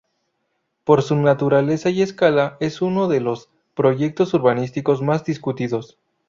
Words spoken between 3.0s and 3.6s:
de los